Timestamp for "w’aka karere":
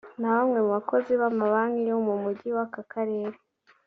2.55-3.37